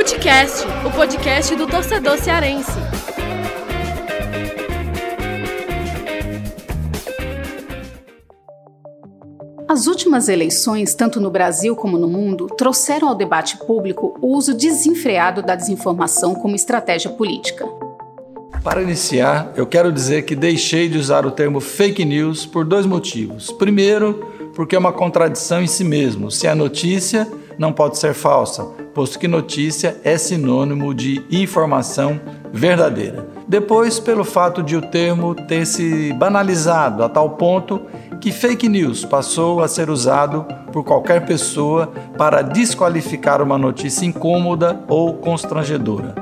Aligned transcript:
Futecast, 0.00 0.64
o 0.86 0.90
podcast 0.92 1.54
do 1.54 1.66
torcedor 1.66 2.16
cearense. 2.16 2.72
As 9.68 9.86
últimas 9.86 10.30
eleições, 10.30 10.94
tanto 10.94 11.20
no 11.20 11.30
Brasil 11.30 11.76
como 11.76 11.98
no 11.98 12.08
mundo, 12.08 12.46
trouxeram 12.46 13.08
ao 13.08 13.14
debate 13.14 13.58
público 13.58 14.18
o 14.22 14.34
uso 14.34 14.54
desenfreado 14.54 15.42
da 15.42 15.54
desinformação 15.54 16.34
como 16.34 16.56
estratégia 16.56 17.10
política. 17.10 17.66
Para 18.64 18.80
iniciar, 18.80 19.52
eu 19.54 19.66
quero 19.66 19.92
dizer 19.92 20.22
que 20.22 20.34
deixei 20.34 20.88
de 20.88 20.96
usar 20.96 21.26
o 21.26 21.30
termo 21.30 21.60
fake 21.60 22.06
news 22.06 22.46
por 22.46 22.64
dois 22.64 22.86
motivos. 22.86 23.52
Primeiro, 23.52 24.50
porque 24.54 24.74
é 24.74 24.78
uma 24.78 24.94
contradição 24.94 25.60
em 25.60 25.66
si 25.66 25.84
mesmo. 25.84 26.30
Se 26.30 26.48
a 26.48 26.54
notícia 26.54 27.28
não 27.60 27.74
pode 27.74 27.98
ser 27.98 28.14
falsa, 28.14 28.64
posto 28.94 29.18
que 29.18 29.28
notícia 29.28 30.00
é 30.02 30.16
sinônimo 30.16 30.94
de 30.94 31.22
informação 31.30 32.18
verdadeira. 32.50 33.28
Depois, 33.46 34.00
pelo 34.00 34.24
fato 34.24 34.62
de 34.62 34.74
o 34.76 34.80
termo 34.80 35.34
ter 35.34 35.66
se 35.66 36.10
banalizado 36.14 37.04
a 37.04 37.08
tal 37.10 37.28
ponto 37.36 37.82
que 38.18 38.32
fake 38.32 38.66
news 38.66 39.04
passou 39.04 39.62
a 39.62 39.68
ser 39.68 39.90
usado 39.90 40.46
por 40.72 40.84
qualquer 40.84 41.26
pessoa 41.26 41.92
para 42.16 42.40
desqualificar 42.40 43.42
uma 43.42 43.58
notícia 43.58 44.06
incômoda 44.06 44.82
ou 44.88 45.18
constrangedora. 45.18 46.14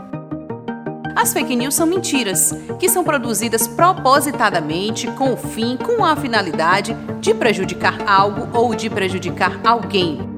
As 1.15 1.33
fake 1.33 1.55
news 1.55 1.77
são 1.77 1.87
mentiras, 1.87 2.53
que 2.81 2.89
são 2.89 3.05
produzidas 3.05 3.69
propositadamente 3.69 5.07
com 5.13 5.35
o 5.35 5.37
fim, 5.37 5.77
com 5.77 6.05
a 6.05 6.17
finalidade 6.17 6.97
de 7.21 7.33
prejudicar 7.33 8.03
algo 8.09 8.49
ou 8.53 8.75
de 8.75 8.91
prejudicar 8.91 9.61
alguém. 9.65 10.38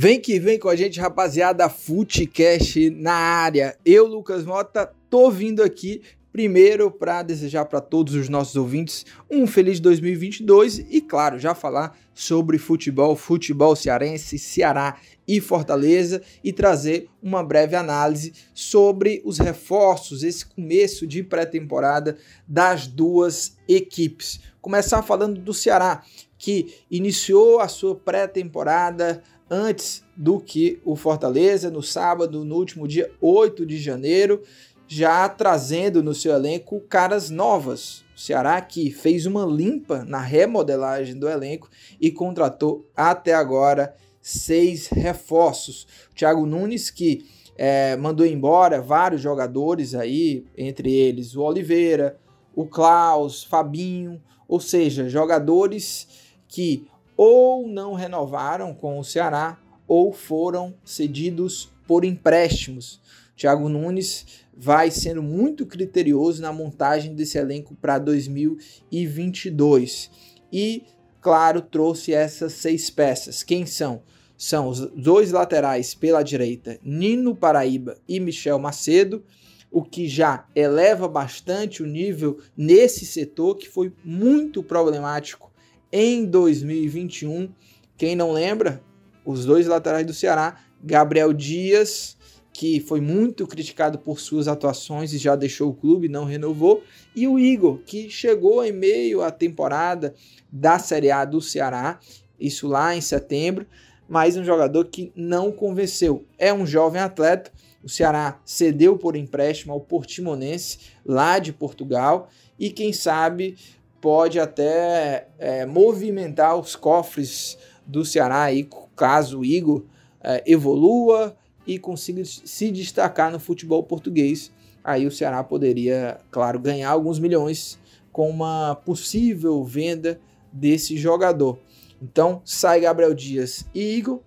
Vem 0.00 0.20
que 0.20 0.38
vem 0.38 0.60
com 0.60 0.68
a 0.68 0.76
gente, 0.76 1.00
rapaziada, 1.00 1.68
Footcast 1.68 2.88
na 2.90 3.14
área. 3.14 3.76
Eu, 3.84 4.06
Lucas 4.06 4.44
Mota, 4.44 4.94
tô 5.10 5.28
vindo 5.28 5.60
aqui 5.60 6.02
primeiro 6.30 6.88
para 6.88 7.20
desejar 7.24 7.64
para 7.64 7.80
todos 7.80 8.14
os 8.14 8.28
nossos 8.28 8.54
ouvintes 8.54 9.04
um 9.28 9.44
feliz 9.44 9.80
2022 9.80 10.86
e, 10.88 11.00
claro, 11.00 11.36
já 11.36 11.52
falar 11.52 11.98
sobre 12.14 12.58
futebol, 12.58 13.16
futebol 13.16 13.74
cearense, 13.74 14.38
Ceará 14.38 15.00
e 15.26 15.40
Fortaleza 15.40 16.22
e 16.44 16.52
trazer 16.52 17.08
uma 17.20 17.42
breve 17.42 17.74
análise 17.74 18.32
sobre 18.54 19.20
os 19.24 19.38
reforços, 19.38 20.22
esse 20.22 20.46
começo 20.46 21.08
de 21.08 21.24
pré-temporada 21.24 22.16
das 22.46 22.86
duas 22.86 23.56
equipes. 23.66 24.38
Começar 24.60 25.02
falando 25.02 25.40
do 25.40 25.52
Ceará, 25.52 26.04
que 26.38 26.72
iniciou 26.88 27.58
a 27.58 27.66
sua 27.66 27.96
pré-temporada 27.96 29.24
antes 29.50 30.04
do 30.16 30.40
que 30.40 30.80
o 30.84 30.96
Fortaleza, 30.96 31.70
no 31.70 31.82
sábado, 31.82 32.44
no 32.44 32.56
último 32.56 32.86
dia 32.86 33.10
8 33.20 33.64
de 33.64 33.78
janeiro, 33.78 34.42
já 34.86 35.28
trazendo 35.28 36.02
no 36.02 36.14
seu 36.14 36.32
elenco 36.32 36.80
caras 36.88 37.30
novas. 37.30 38.04
O 38.16 38.20
Ceará 38.20 38.60
que 38.60 38.90
fez 38.90 39.26
uma 39.26 39.44
limpa 39.44 40.04
na 40.04 40.20
remodelagem 40.20 41.18
do 41.18 41.28
elenco 41.28 41.68
e 42.00 42.10
contratou 42.10 42.88
até 42.96 43.34
agora 43.34 43.94
seis 44.20 44.88
reforços. 44.88 45.86
O 46.10 46.14
Thiago 46.14 46.46
Nunes 46.46 46.90
que 46.90 47.26
é, 47.56 47.96
mandou 47.96 48.24
embora 48.24 48.80
vários 48.80 49.20
jogadores 49.20 49.94
aí, 49.94 50.46
entre 50.56 50.92
eles 50.92 51.34
o 51.34 51.42
Oliveira, 51.42 52.18
o 52.54 52.66
Klaus, 52.66 53.42
Fabinho, 53.42 54.20
ou 54.48 54.60
seja, 54.60 55.08
jogadores 55.08 56.08
que 56.48 56.88
ou 57.18 57.66
não 57.66 57.92
renovaram 57.94 58.72
com 58.72 59.00
o 59.00 59.04
Ceará 59.04 59.58
ou 59.88 60.12
foram 60.12 60.72
cedidos 60.84 61.68
por 61.84 62.04
empréstimos. 62.04 63.00
Thiago 63.36 63.68
Nunes 63.68 64.44
vai 64.56 64.92
sendo 64.92 65.20
muito 65.20 65.66
criterioso 65.66 66.40
na 66.40 66.52
montagem 66.52 67.16
desse 67.16 67.36
elenco 67.36 67.74
para 67.74 67.98
2022. 67.98 70.12
E, 70.52 70.84
claro, 71.20 71.60
trouxe 71.60 72.14
essas 72.14 72.52
seis 72.52 72.88
peças. 72.88 73.42
Quem 73.42 73.66
são? 73.66 74.00
São 74.36 74.68
os 74.68 74.78
dois 74.92 75.32
laterais 75.32 75.94
pela 75.94 76.22
direita, 76.22 76.78
Nino 76.84 77.34
Paraíba 77.34 77.98
e 78.08 78.20
Michel 78.20 78.60
Macedo, 78.60 79.24
o 79.68 79.82
que 79.82 80.06
já 80.06 80.46
eleva 80.54 81.08
bastante 81.08 81.82
o 81.82 81.86
nível 81.86 82.38
nesse 82.56 83.04
setor 83.04 83.56
que 83.56 83.68
foi 83.68 83.92
muito 84.04 84.62
problemático 84.62 85.47
em 85.92 86.24
2021. 86.24 87.50
Quem 87.96 88.14
não 88.14 88.32
lembra, 88.32 88.82
os 89.24 89.44
dois 89.44 89.66
laterais 89.66 90.06
do 90.06 90.14
Ceará, 90.14 90.60
Gabriel 90.82 91.32
Dias, 91.32 92.16
que 92.52 92.80
foi 92.80 93.00
muito 93.00 93.46
criticado 93.46 93.98
por 93.98 94.18
suas 94.18 94.48
atuações 94.48 95.12
e 95.12 95.18
já 95.18 95.36
deixou 95.36 95.70
o 95.70 95.74
clube, 95.74 96.08
não 96.08 96.24
renovou, 96.24 96.82
e 97.14 97.28
o 97.28 97.38
Igor, 97.38 97.78
que 97.86 98.10
chegou 98.10 98.64
em 98.64 98.72
meio 98.72 99.22
à 99.22 99.30
temporada 99.30 100.14
da 100.50 100.78
Série 100.78 101.10
A 101.10 101.24
do 101.24 101.40
Ceará, 101.40 102.00
isso 102.38 102.66
lá 102.66 102.96
em 102.96 103.00
setembro, 103.00 103.66
mas 104.08 104.36
um 104.36 104.44
jogador 104.44 104.86
que 104.86 105.12
não 105.14 105.52
convenceu. 105.52 106.24
É 106.38 106.52
um 106.52 106.66
jovem 106.66 107.00
atleta, 107.00 107.52
o 107.82 107.88
Ceará 107.88 108.40
cedeu 108.44 108.96
por 108.98 109.14
empréstimo 109.14 109.72
ao 109.72 109.80
Portimonense, 109.80 110.78
lá 111.04 111.38
de 111.38 111.52
Portugal, 111.52 112.28
e 112.58 112.70
quem 112.70 112.92
sabe 112.92 113.56
pode 114.00 114.38
até 114.38 115.28
é, 115.38 115.66
movimentar 115.66 116.56
os 116.56 116.76
cofres 116.76 117.58
do 117.86 118.04
Ceará 118.04 118.42
aí, 118.42 118.68
caso 118.94 119.40
o 119.40 119.44
Igor 119.44 119.84
é, 120.22 120.42
evolua 120.46 121.36
e 121.66 121.78
consiga 121.78 122.24
se 122.24 122.70
destacar 122.70 123.30
no 123.30 123.38
futebol 123.38 123.82
português. 123.82 124.52
Aí 124.82 125.06
o 125.06 125.10
Ceará 125.10 125.42
poderia, 125.42 126.18
claro, 126.30 126.58
ganhar 126.58 126.90
alguns 126.90 127.18
milhões 127.18 127.78
com 128.12 128.30
uma 128.30 128.74
possível 128.74 129.62
venda 129.64 130.20
desse 130.52 130.96
jogador. 130.96 131.58
Então 132.00 132.40
sai 132.44 132.80
Gabriel 132.80 133.14
Dias 133.14 133.66
e 133.74 133.96
Igor, 133.96 134.20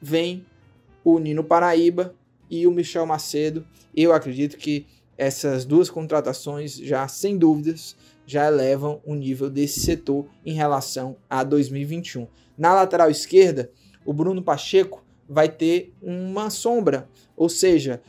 vem 0.00 0.44
o 1.04 1.18
Nino 1.18 1.44
Paraíba 1.44 2.14
e 2.50 2.66
o 2.66 2.70
Michel 2.70 3.06
Macedo. 3.06 3.66
Eu 3.94 4.12
acredito 4.12 4.56
que 4.56 4.86
essas 5.16 5.64
duas 5.64 5.88
contratações 5.88 6.76
já 6.76 7.08
sem 7.08 7.38
dúvidas 7.38 7.96
já 8.26 8.46
elevam 8.48 9.00
o 9.04 9.14
nível 9.14 9.48
desse 9.48 9.80
setor 9.80 10.26
em 10.44 10.52
relação 10.52 11.16
a 11.30 11.44
2021. 11.44 12.26
Na 12.58 12.74
lateral 12.74 13.10
esquerda, 13.10 13.70
o 14.04 14.12
Bruno 14.12 14.42
Pacheco 14.42 15.04
vai 15.28 15.48
ter 15.48 15.92
uma 16.02 16.50
sombra, 16.50 17.08
ou 17.36 17.48
seja, 17.48 18.00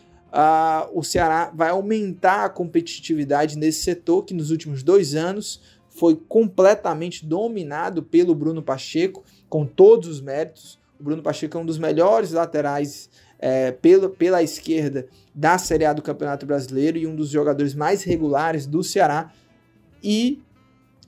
o 0.94 1.04
Ceará 1.04 1.52
vai 1.54 1.70
aumentar 1.70 2.46
a 2.46 2.50
competitividade 2.50 3.58
nesse 3.58 3.84
setor 3.84 4.24
que 4.24 4.34
nos 4.34 4.52
últimos 4.52 4.84
dois 4.84 5.16
anos 5.16 5.62
foi 5.90 6.16
completamente 6.16 7.26
dominado 7.26 8.04
pelo 8.04 8.36
Bruno 8.36 8.62
Pacheco, 8.62 9.24
com 9.50 9.66
todos 9.66 10.08
os 10.08 10.22
méritos. 10.22 10.80
O 11.00 11.04
Bruno 11.04 11.24
Pacheco 11.24 11.58
é 11.58 11.62
um 11.62 11.66
dos 11.66 11.80
melhores 11.80 12.32
laterais 12.32 13.10
é, 13.40 13.72
pela, 13.72 14.08
pela 14.08 14.44
esquerda 14.44 15.08
da 15.34 15.58
Série 15.58 15.86
A 15.86 15.94
do 15.94 16.04
Campeonato 16.04 16.46
Brasileiro 16.46 17.00
e 17.00 17.08
um 17.08 17.16
dos 17.16 17.30
jogadores 17.30 17.74
mais 17.74 18.04
regulares 18.04 18.68
do 18.68 18.84
Ceará 18.84 19.32
e 20.10 20.42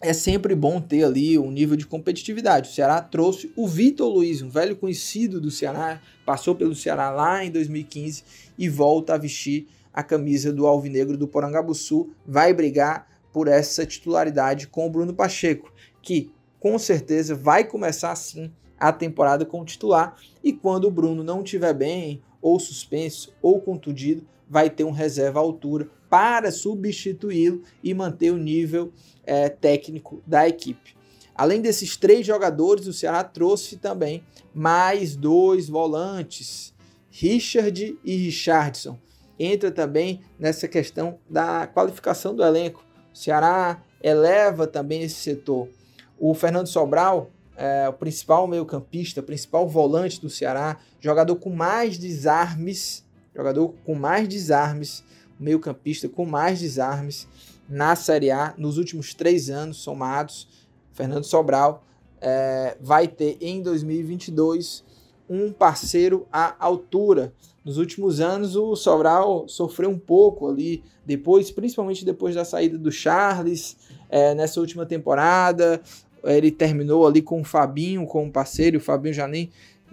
é 0.01 0.11
sempre 0.11 0.53
bom 0.53 0.81
ter 0.81 1.05
ali 1.05 1.39
um 1.39 1.49
nível 1.49 1.77
de 1.77 1.87
competitividade. 1.87 2.69
O 2.69 2.73
Ceará 2.73 3.01
trouxe 3.01 3.49
o 3.55 3.65
Vitor 3.65 4.13
Luiz, 4.13 4.41
um 4.41 4.49
velho 4.49 4.75
conhecido 4.75 5.39
do 5.39 5.49
Ceará, 5.49 6.01
passou 6.25 6.53
pelo 6.53 6.75
Ceará 6.75 7.09
lá 7.09 7.45
em 7.45 7.49
2015 7.49 8.25
e 8.57 8.67
volta 8.67 9.13
a 9.13 9.17
vestir 9.17 9.69
a 9.93 10.03
camisa 10.03 10.51
do 10.51 10.67
Alvinegro 10.67 11.15
do 11.15 11.29
Porangabuçu, 11.29 12.09
vai 12.27 12.53
brigar 12.53 13.07
por 13.31 13.47
essa 13.47 13.85
titularidade 13.85 14.67
com 14.67 14.85
o 14.85 14.89
Bruno 14.89 15.13
Pacheco, 15.13 15.71
que 16.01 16.29
com 16.59 16.77
certeza 16.77 17.33
vai 17.33 17.63
começar 17.63 18.13
sim 18.17 18.51
a 18.77 18.91
temporada 18.91 19.45
como 19.45 19.63
titular 19.63 20.17
e 20.43 20.51
quando 20.51 20.89
o 20.89 20.91
Bruno 20.91 21.23
não 21.23 21.41
estiver 21.41 21.73
bem, 21.73 22.21
ou 22.41 22.59
suspenso, 22.59 23.33
ou 23.41 23.61
contundido, 23.61 24.27
vai 24.49 24.69
ter 24.69 24.83
um 24.83 24.91
reserva 24.91 25.39
à 25.39 25.41
altura 25.41 25.89
para 26.09 26.51
substituí-lo 26.51 27.61
e 27.83 27.93
manter 27.93 28.31
o 28.31 28.37
nível 28.37 28.91
é, 29.25 29.49
técnico 29.49 30.21
da 30.25 30.47
equipe. 30.47 30.97
Além 31.35 31.61
desses 31.61 31.95
três 31.95 32.25
jogadores, 32.25 32.87
o 32.87 32.93
Ceará 32.93 33.23
trouxe 33.23 33.77
também 33.77 34.23
mais 34.53 35.15
dois 35.15 35.69
volantes, 35.69 36.73
Richard 37.09 37.97
e 38.03 38.15
Richardson. 38.15 38.97
Entra 39.39 39.71
também 39.71 40.19
nessa 40.37 40.67
questão 40.67 41.17
da 41.29 41.65
qualificação 41.65 42.35
do 42.35 42.43
elenco. 42.43 42.83
O 43.13 43.17
Ceará 43.17 43.81
eleva 44.03 44.67
também 44.67 45.01
esse 45.03 45.15
setor. 45.15 45.69
O 46.17 46.33
Fernando 46.33 46.67
Sobral, 46.67 47.29
é, 47.55 47.87
o 47.87 47.93
principal 47.93 48.47
meio-campista, 48.47 49.23
principal 49.23 49.67
volante 49.67 50.19
do 50.19 50.29
Ceará, 50.29 50.77
jogador 50.99 51.37
com 51.37 51.49
mais 51.49 51.97
desarmes, 51.97 53.05
jogador 53.33 53.73
com 53.85 53.95
mais 53.95 54.27
desarmes, 54.27 55.03
meio-campista 55.39 56.09
com 56.09 56.25
mais 56.25 56.59
desarmes 56.59 57.27
na 57.69 57.95
Série 57.95 58.31
A 58.31 58.53
nos 58.57 58.77
últimos 58.77 59.13
três 59.13 59.49
anos 59.49 59.77
somados. 59.77 60.47
Fernando 60.91 61.23
Sobral 61.23 61.83
é, 62.21 62.75
vai 62.81 63.07
ter 63.07 63.37
em 63.39 63.61
2022 63.61 64.83
um 65.29 65.51
parceiro 65.51 66.27
à 66.31 66.55
altura. 66.59 67.33
Nos 67.63 67.77
últimos 67.77 68.19
anos, 68.19 68.55
o 68.55 68.75
Sobral 68.75 69.47
sofreu 69.47 69.89
um 69.89 69.99
pouco 69.99 70.49
ali, 70.49 70.83
depois, 71.05 71.51
principalmente 71.51 72.03
depois 72.03 72.33
da 72.33 72.43
saída 72.43 72.77
do 72.77 72.91
Charles, 72.91 73.77
é, 74.09 74.33
nessa 74.33 74.59
última 74.59 74.85
temporada. 74.85 75.79
Ele 76.23 76.51
terminou 76.51 77.05
ali 77.05 77.21
com 77.21 77.41
o 77.41 77.43
Fabinho 77.43 78.05
como 78.07 78.31
parceiro, 78.31 78.79
o 78.79 78.81
Fabinho 78.81 79.13
já 79.13 79.27
nem, 79.27 79.51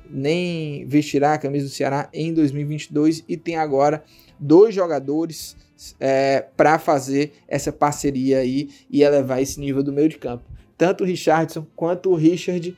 nem 0.09 0.87
vestirá 0.87 1.35
a 1.35 1.39
camisa 1.39 1.67
do 1.67 1.71
Ceará 1.71 2.09
em 2.13 2.33
2022 2.33 3.23
e 3.29 3.37
tem 3.37 3.57
agora 3.57 4.03
dois 4.39 4.75
jogadores 4.75 5.57
é, 6.01 6.41
para 6.57 6.79
fazer 6.79 7.33
essa 7.47 7.73
parceria 7.73 8.39
aí 8.39 8.71
e 8.91 9.03
elevar 9.03 9.41
esse 9.41 9.61
nível 9.61 9.83
do 9.83 9.93
meio 9.93 10.09
de 10.09 10.19
campo. 10.19 10.45
Tanto 10.77 11.05
o 11.05 11.07
Richardson 11.07 11.67
quanto 11.75 12.11
o 12.11 12.15
Richard 12.15 12.77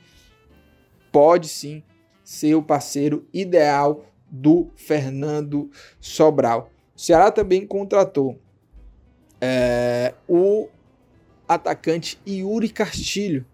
pode 1.11 1.47
sim 1.47 1.83
ser 2.23 2.55
o 2.55 2.63
parceiro 2.63 3.27
ideal 3.33 4.05
do 4.29 4.69
Fernando 4.75 5.69
Sobral. 5.99 6.69
O 6.95 6.99
Ceará 6.99 7.31
também 7.31 7.65
contratou 7.65 8.39
é, 9.41 10.13
o 10.27 10.67
atacante 11.47 12.19
Yuri 12.27 12.69
Castilho. 12.69 13.45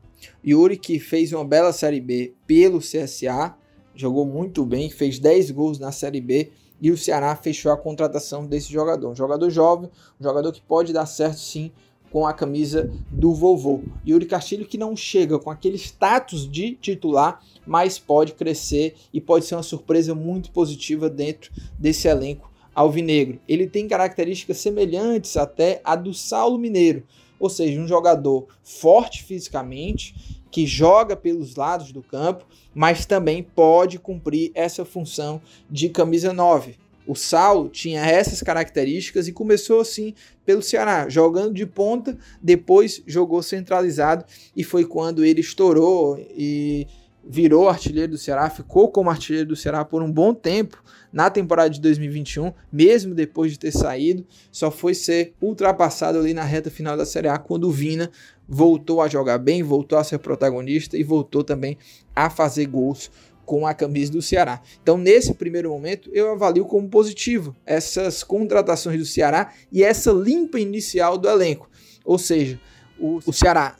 Yuri 0.45 0.77
que 0.77 0.99
fez 0.99 1.31
uma 1.31 1.45
bela 1.45 1.71
Série 1.71 2.01
B 2.01 2.33
pelo 2.45 2.79
CSA, 2.79 3.55
jogou 3.95 4.25
muito 4.25 4.65
bem, 4.65 4.89
fez 4.89 5.19
10 5.19 5.51
gols 5.51 5.79
na 5.79 5.91
Série 5.91 6.19
B 6.19 6.51
e 6.81 6.91
o 6.91 6.97
Ceará 6.97 7.35
fechou 7.35 7.71
a 7.71 7.77
contratação 7.77 8.45
desse 8.45 8.71
jogador. 8.71 9.09
Um 9.09 9.15
jogador 9.15 9.49
jovem, 9.49 9.89
um 10.19 10.23
jogador 10.23 10.51
que 10.51 10.61
pode 10.61 10.93
dar 10.93 11.05
certo 11.05 11.39
sim 11.39 11.71
com 12.11 12.25
a 12.25 12.33
camisa 12.33 12.89
do 13.11 13.33
vovô. 13.33 13.81
Yuri 14.07 14.25
Castilho 14.25 14.65
que 14.65 14.77
não 14.77 14.95
chega 14.95 15.37
com 15.37 15.51
aquele 15.51 15.77
status 15.77 16.49
de 16.49 16.75
titular, 16.75 17.43
mas 17.65 17.99
pode 17.99 18.33
crescer 18.33 18.95
e 19.13 19.19
pode 19.19 19.45
ser 19.45 19.55
uma 19.55 19.63
surpresa 19.63 20.15
muito 20.15 20.51
positiva 20.51 21.09
dentro 21.09 21.51
desse 21.77 22.07
elenco 22.07 22.49
alvinegro. 22.73 23.39
Ele 23.47 23.67
tem 23.67 23.87
características 23.87 24.57
semelhantes 24.57 25.37
até 25.37 25.81
a 25.83 25.95
do 25.95 26.13
Saulo 26.13 26.57
Mineiro, 26.57 27.03
ou 27.39 27.49
seja, 27.49 27.79
um 27.79 27.87
jogador 27.87 28.47
forte 28.63 29.23
fisicamente, 29.23 30.34
que 30.55 30.65
joga 30.65 31.17
pelos 31.17 31.57
lados 31.57 31.91
do 31.91 32.01
campo, 32.01 32.45
mas 32.73 33.05
também 33.05 33.43
pode 33.43 33.99
cumprir 33.99 34.53
essa 34.55 34.85
função 34.85 35.41
de 35.69 35.89
camisa 35.89 36.31
9. 36.31 36.77
O 37.05 37.13
Saulo 37.13 37.67
tinha 37.67 37.99
essas 38.05 38.41
características 38.41 39.27
e 39.27 39.33
começou 39.33 39.81
assim 39.81 40.13
pelo 40.45 40.61
Ceará, 40.61 41.09
jogando 41.09 41.53
de 41.53 41.65
ponta, 41.65 42.17
depois 42.41 43.03
jogou 43.05 43.43
centralizado 43.43 44.23
e 44.55 44.63
foi 44.63 44.85
quando 44.85 45.25
ele 45.25 45.41
estourou 45.41 46.17
e 46.17 46.87
virou 47.27 47.67
artilheiro 47.67 48.11
do 48.11 48.17
Ceará, 48.17 48.49
ficou 48.49 48.89
como 48.91 49.09
artilheiro 49.09 49.49
do 49.49 49.55
Ceará 49.55 49.83
por 49.83 50.03
um 50.03 50.11
bom 50.11 50.33
tempo 50.33 50.83
na 51.11 51.29
temporada 51.29 51.69
de 51.69 51.81
2021, 51.81 52.53
mesmo 52.71 53.15
depois 53.15 53.51
de 53.51 53.59
ter 53.59 53.71
saído, 53.71 54.25
só 54.51 54.69
foi 54.69 54.93
ser 54.93 55.33
ultrapassado 55.41 56.19
ali 56.19 56.33
na 56.33 56.43
reta 56.43 56.69
final 56.69 56.95
da 56.95 57.05
Série 57.05 57.27
A 57.27 57.37
quando 57.37 57.65
o 57.65 57.71
Vina 57.71 58.11
voltou 58.47 59.01
a 59.01 59.07
jogar 59.07 59.37
bem, 59.37 59.63
voltou 59.63 59.97
a 59.97 60.03
ser 60.03 60.19
protagonista 60.19 60.97
e 60.97 61.03
voltou 61.03 61.43
também 61.43 61.77
a 62.15 62.29
fazer 62.29 62.65
gols 62.67 63.09
com 63.45 63.65
a 63.65 63.73
camisa 63.73 64.11
do 64.11 64.21
Ceará. 64.21 64.61
Então, 64.81 64.97
nesse 64.97 65.33
primeiro 65.33 65.69
momento, 65.69 66.09
eu 66.13 66.31
avalio 66.31 66.65
como 66.65 66.89
positivo 66.89 67.55
essas 67.65 68.23
contratações 68.23 68.99
do 68.99 69.05
Ceará 69.05 69.53
e 69.71 69.83
essa 69.83 70.11
limpa 70.11 70.59
inicial 70.59 71.17
do 71.17 71.29
elenco. 71.29 71.69
Ou 72.03 72.17
seja, 72.17 72.59
o, 72.99 73.19
o 73.25 73.31
Ceará 73.31 73.77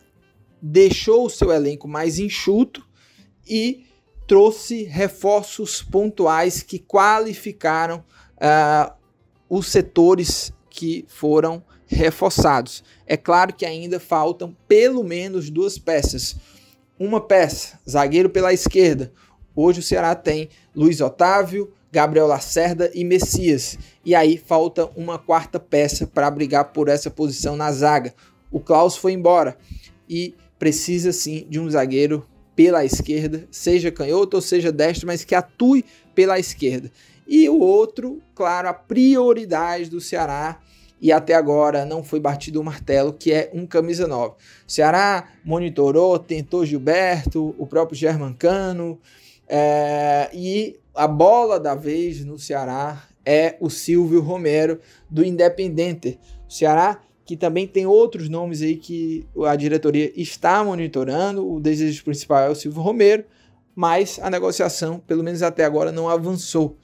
deixou 0.62 1.26
o 1.26 1.30
seu 1.30 1.52
elenco 1.52 1.88
mais 1.88 2.18
enxuto 2.18 2.85
e 3.48 3.86
trouxe 4.28 4.84
reforços 4.84 5.82
pontuais 5.82 6.64
que 6.64 6.80
qualificaram 6.80 8.04
uh, 8.38 8.94
os 9.50 9.68
setores 9.68 10.52
que 10.70 11.06
foram 11.08 11.64
reforçados. 11.88 12.84
É 13.06 13.16
claro 13.16 13.54
que 13.54 13.66
ainda 13.66 14.00
faltam 14.00 14.56
pelo 14.68 15.04
menos 15.04 15.50
duas 15.50 15.78
peças. 15.78 16.36
Uma 16.98 17.22
peça, 17.22 17.80
zagueiro 17.88 18.30
pela 18.30 18.54
esquerda. 18.54 19.12
Hoje 19.56 19.80
o 19.80 19.84
Ceará 19.84 20.16
tem 20.16 20.50
Luiz 20.76 21.00
Otávio, 21.00 21.72
Gabriel 21.92 22.28
Lacerda 22.28 22.92
e 22.94 23.04
Messias. 23.04 23.78
E 24.04 24.16
aí 24.16 24.38
falta 24.38 24.90
uma 24.96 25.18
quarta 25.18 25.60
peça 25.60 26.08
para 26.08 26.30
brigar 26.32 26.74
por 26.74 26.90
essa 26.90 27.10
posição 27.10 27.56
na 27.56 27.72
zaga. 27.72 28.14
O 28.52 28.60
Klaus 28.60 28.98
foi 28.98 29.14
embora 29.14 29.58
e 30.10 30.36
precisa 30.58 31.12
sim 31.12 31.46
de 31.50 31.60
um 31.60 31.70
zagueiro 31.70 32.26
pela 32.56 32.86
esquerda, 32.86 33.48
seja 33.52 33.92
canhoto 33.92 34.38
ou 34.38 34.42
seja 34.42 34.72
destro, 34.72 35.08
mas 35.08 35.24
que 35.24 35.36
atue 35.36 35.84
pela 36.14 36.40
esquerda. 36.40 36.92
E 37.28 37.50
o 37.50 37.60
outro, 37.60 38.22
claro, 38.34 38.70
a 38.70 38.74
prioridade 38.74 39.90
do 39.90 40.00
Ceará 40.00 40.62
e 41.02 41.12
até 41.12 41.34
agora 41.34 41.86
não 41.86 42.04
foi 42.04 42.20
batido 42.20 42.62
o 42.62 42.64
martelo, 42.64 43.14
que 43.14 43.32
é 43.32 43.52
um 43.54 43.66
camisa 43.66 44.08
9. 44.08 44.36
O 44.68 44.72
Ceará 44.72 45.28
monitorou, 45.44 46.18
tentou 46.18 46.66
Gilberto, 46.66 47.54
o 47.58 47.68
próprio 47.68 47.98
Germancano, 47.98 49.00
é, 49.48 50.30
e 50.34 50.80
a 50.94 51.08
bola 51.08 51.60
da 51.60 51.76
vez 51.76 52.24
no 52.24 52.40
Ceará 52.40 53.04
é 53.26 53.58
o 53.60 53.70
Silvio 53.70 54.22
Romero 54.22 54.80
do 55.10 55.24
Independente. 55.24 56.18
O 56.48 56.54
Ceará 56.54 57.02
que 57.26 57.36
também 57.36 57.68
tem 57.68 57.88
outros 57.88 58.30
nomes 58.30 58.62
aí 58.62 58.76
que 58.76 59.26
a 59.48 59.56
diretoria 59.56 60.12
está 60.16 60.64
monitorando. 60.64 61.52
O 61.52 61.60
desejo 61.60 62.04
principal 62.04 62.44
é 62.44 62.50
o 62.50 62.56
Silvio 62.56 62.82
Romero, 62.82 63.26
mas 63.76 64.20
a 64.22 64.30
negociação, 64.30 65.00
pelo 65.00 65.24
menos 65.24 65.42
até 65.42 65.66
agora, 65.66 65.92
não 65.92 66.08
avançou. 66.08 66.78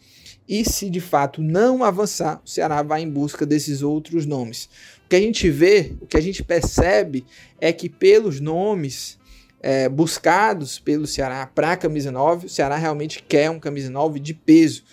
E 0.50 0.65
se 0.65 0.89
de 0.89 1.00
fato 1.00 1.41
não 1.41 1.83
avançar, 1.83 2.41
o 2.43 2.50
Ceará 2.50 2.81
vai 2.81 3.03
em 3.03 3.10
busca 3.10 3.45
desses 3.45 3.83
outros 3.83 4.25
nomes. 4.25 4.65
O 5.05 5.10
que 5.10 5.15
a 5.15 5.21
gente 5.21 5.48
vê, 5.50 5.93
o 6.01 6.07
que 6.07 6.17
a 6.17 6.21
gente 6.21 6.43
percebe 6.43 7.24
é 7.60 7.71
que 7.71 7.88
pelos 7.88 8.39
nomes 8.39 9.19
é, 9.62 9.88
buscados 9.88 10.79
pelo 10.79 11.05
Ceará 11.05 11.45
para 11.45 11.74
a 11.74 11.77
camisa 11.77 12.12
9, 12.12 12.48
o 12.48 12.50
Ceará 12.50 12.75
realmente 12.77 13.24
quer 13.24 13.51
um 13.51 13.60
camisa 13.60 13.91
9 13.91 14.19
de 14.19 14.33
peso. 14.33 14.83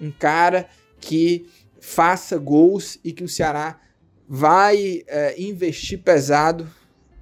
Um 0.00 0.12
cara 0.12 0.68
que 1.00 1.46
faça 1.80 2.38
gols 2.38 3.00
e 3.02 3.12
que 3.12 3.24
o 3.24 3.28
Ceará 3.28 3.80
vai 4.34 5.02
é, 5.08 5.38
investir 5.38 5.98
pesado 5.98 6.66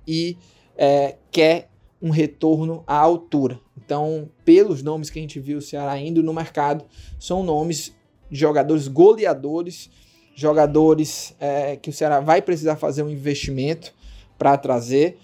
e 0.06 0.36
é, 0.76 1.16
quer 1.32 1.68
um 2.00 2.10
retorno 2.10 2.84
à 2.86 2.96
altura. 2.96 3.58
Então, 3.76 4.30
pelos 4.44 4.80
nomes 4.80 5.10
que 5.10 5.18
a 5.18 5.22
gente 5.22 5.40
viu 5.40 5.58
o 5.58 5.60
Ceará 5.60 5.98
indo 5.98 6.22
no 6.22 6.32
mercado, 6.32 6.84
são 7.18 7.42
nomes 7.42 7.92
de 8.30 8.38
jogadores 8.38 8.86
goleadores, 8.86 9.90
jogadores 10.36 11.34
é, 11.40 11.74
que 11.74 11.90
o 11.90 11.92
Ceará 11.92 12.20
vai 12.20 12.40
precisar 12.40 12.76
fazer 12.76 13.02
um 13.02 13.10
investimento 13.10 13.92
para 14.38 14.56
trazer 14.56 15.18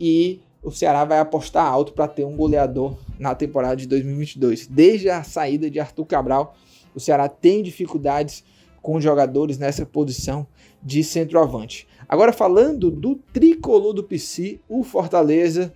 e 0.00 0.40
o 0.62 0.70
Ceará 0.70 1.04
vai 1.04 1.18
apostar 1.18 1.66
alto 1.66 1.92
para 1.92 2.08
ter 2.08 2.24
um 2.24 2.34
goleador 2.34 2.96
na 3.18 3.34
temporada 3.34 3.76
de 3.76 3.86
2022. 3.86 4.68
Desde 4.68 5.10
a 5.10 5.22
saída 5.22 5.70
de 5.70 5.78
Arthur 5.78 6.06
Cabral, 6.06 6.56
o 6.94 6.98
Ceará 6.98 7.28
tem 7.28 7.62
dificuldades 7.62 8.42
com 8.86 9.00
jogadores 9.00 9.58
nessa 9.58 9.84
posição 9.84 10.46
de 10.80 11.02
centroavante. 11.02 11.88
Agora 12.08 12.32
falando 12.32 12.88
do 12.88 13.16
tricolor 13.32 13.92
do 13.92 14.04
PC, 14.04 14.60
o 14.68 14.84
Fortaleza, 14.84 15.72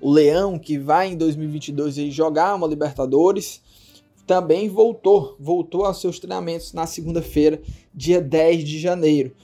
o 0.00 0.10
Leão 0.10 0.58
que 0.58 0.78
vai 0.78 1.08
em 1.08 1.18
2022 1.18 1.98
aí 1.98 2.10
jogar 2.10 2.54
uma 2.54 2.66
Libertadores, 2.66 3.60
também 4.26 4.70
voltou, 4.70 5.36
voltou 5.38 5.84
aos 5.84 6.00
seus 6.00 6.18
treinamentos 6.18 6.72
na 6.72 6.86
segunda-feira, 6.86 7.60
dia 7.92 8.22
10 8.22 8.64
de 8.64 8.78
janeiro. 8.78 9.34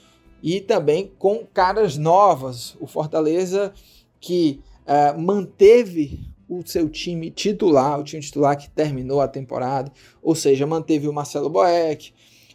e 0.42 0.58
também 0.58 1.12
com 1.18 1.44
caras 1.52 1.98
novas. 1.98 2.78
O 2.80 2.86
Fortaleza 2.86 3.74
que 4.18 4.62
uh, 4.86 5.20
manteve 5.20 6.18
o 6.48 6.62
seu 6.66 6.88
time 6.88 7.30
titular, 7.30 8.00
o 8.00 8.04
time 8.04 8.22
titular 8.22 8.56
que 8.56 8.70
terminou 8.70 9.20
a 9.20 9.28
temporada, 9.28 9.92
ou 10.22 10.34
seja, 10.34 10.66
manteve 10.66 11.08
o 11.08 11.12
Marcelo 11.12 11.50
Boeck, 11.50 12.12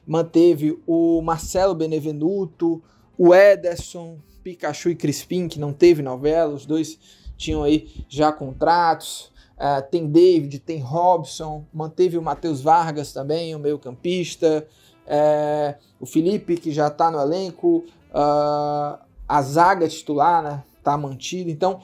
manteve 0.09 0.81
o 0.87 1.21
Marcelo 1.21 1.75
Benevenuto, 1.75 2.81
o 3.15 3.35
Ederson, 3.35 4.17
Pikachu 4.43 4.89
e 4.89 4.95
Crispim, 4.95 5.47
que 5.47 5.59
não 5.59 5.71
teve 5.71 6.01
novela, 6.01 6.51
os 6.51 6.65
dois 6.65 6.97
tinham 7.37 7.61
aí 7.61 7.87
já 8.09 8.31
contratos. 8.31 9.31
Uh, 9.55 9.87
tem 9.91 10.07
David, 10.07 10.57
tem 10.59 10.79
Robson, 10.79 11.63
manteve 11.71 12.17
o 12.17 12.23
Matheus 12.23 12.59
Vargas 12.59 13.13
também, 13.13 13.53
o 13.53 13.59
meio-campista, 13.59 14.65
uh, 15.05 15.79
o 15.99 16.05
Felipe, 16.07 16.57
que 16.57 16.71
já 16.71 16.87
está 16.87 17.11
no 17.11 17.19
elenco, 17.19 17.83
uh, 18.09 18.97
a 19.27 19.41
zaga 19.41 19.87
titular 19.87 20.41
né, 20.41 20.63
tá 20.81 20.97
mantida. 20.97 21.51
Então, 21.51 21.81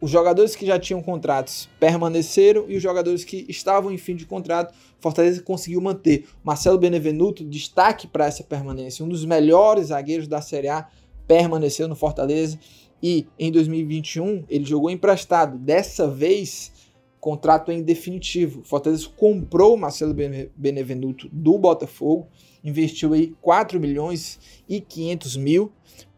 os 0.00 0.10
jogadores 0.10 0.54
que 0.54 0.66
já 0.66 0.78
tinham 0.78 1.02
contratos 1.02 1.68
permaneceram 1.80 2.66
e 2.68 2.76
os 2.76 2.82
jogadores 2.82 3.24
que 3.24 3.46
estavam 3.48 3.90
em 3.90 3.96
fim 3.96 4.14
de 4.14 4.26
contrato, 4.26 4.74
Fortaleza 5.00 5.42
conseguiu 5.42 5.80
manter. 5.80 6.26
Marcelo 6.44 6.78
Benevenuto, 6.78 7.44
destaque 7.44 8.06
para 8.06 8.26
essa 8.26 8.42
permanência, 8.42 9.04
um 9.04 9.08
dos 9.08 9.24
melhores 9.24 9.88
zagueiros 9.88 10.28
da 10.28 10.42
Série 10.42 10.68
A, 10.68 10.88
permaneceu 11.26 11.88
no 11.88 11.96
Fortaleza 11.96 12.58
e 13.02 13.26
em 13.38 13.50
2021 13.50 14.44
ele 14.48 14.64
jogou 14.64 14.90
emprestado. 14.90 15.58
Dessa 15.58 16.08
vez, 16.08 16.72
contrato 17.18 17.72
em 17.72 17.82
definitivo. 17.82 18.62
Fortaleza 18.64 19.08
comprou 19.16 19.74
o 19.74 19.78
Marcelo 19.78 20.14
Benevenuto 20.56 21.28
do 21.32 21.58
Botafogo, 21.58 22.28
investiu 22.62 23.14
aí 23.14 23.34
4 23.40 23.80
milhões 23.80 24.38
e 24.68 24.80
500 24.80 25.36
mil 25.36 25.72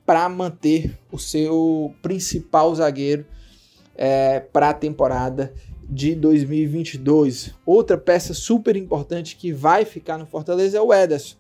para 0.05 0.29
manter 0.29 0.99
o 1.13 1.19
seu 1.19 1.95
principal 2.03 2.75
zagueiro 2.75 3.27
é, 3.99 4.39
para 4.39 4.71
a 4.71 4.75
temporada 4.75 5.53
de 5.83 6.15
2022. 6.15 7.53
Outra 7.67 7.99
peça 7.99 8.33
super 8.33 8.77
importante 8.77 9.37
que 9.37 9.53
vai 9.53 9.85
ficar 9.85 10.17
no 10.17 10.27
Fortaleza 10.27 10.79
é 10.79 10.81
o 10.81 10.95
Ederson. 10.95 11.37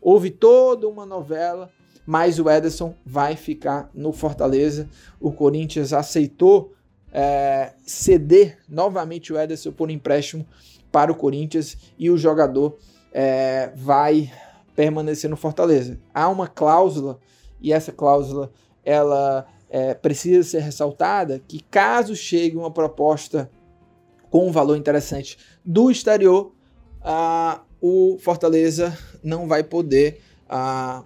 Houve 0.00 0.30
toda 0.30 0.86
uma 0.86 1.06
novela, 1.06 1.70
mas 2.04 2.38
o 2.38 2.50
Ederson 2.50 2.94
vai 3.06 3.34
ficar 3.34 3.90
no 3.94 4.12
Fortaleza. 4.12 4.88
O 5.18 5.32
Corinthians 5.32 5.92
aceitou 5.92 6.74
é, 7.12 7.72
ceder 7.86 8.58
novamente 8.68 9.32
o 9.32 9.38
Ederson 9.38 9.72
por 9.72 9.90
empréstimo 9.90 10.46
para 10.90 11.10
o 11.10 11.14
Corinthians 11.14 11.78
e 11.98 12.10
o 12.10 12.18
jogador 12.18 12.76
é, 13.12 13.72
vai 13.74 14.30
permanecer 14.74 15.30
no 15.30 15.36
Fortaleza. 15.36 15.98
Há 16.12 16.28
uma 16.28 16.48
cláusula 16.48 17.18
e 17.60 17.72
essa 17.72 17.92
cláusula 17.92 18.50
ela 18.84 19.46
é, 19.72 19.94
precisa 19.94 20.42
ser 20.46 20.60
ressaltada 20.60 21.40
que 21.48 21.60
caso 21.70 22.14
chegue 22.14 22.58
uma 22.58 22.70
proposta 22.70 23.50
com 24.28 24.46
um 24.46 24.52
valor 24.52 24.76
interessante 24.76 25.38
do 25.64 25.90
exterior, 25.90 26.52
ah, 27.00 27.62
o 27.80 28.18
Fortaleza 28.20 28.96
não 29.24 29.48
vai 29.48 29.64
poder 29.64 30.20
ah, 30.46 31.02